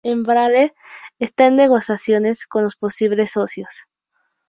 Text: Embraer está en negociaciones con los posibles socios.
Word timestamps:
Embraer 0.03 0.73
está 1.19 1.45
en 1.45 1.53
negociaciones 1.53 2.47
con 2.47 2.63
los 2.63 2.75
posibles 2.75 3.29
socios. 3.33 3.85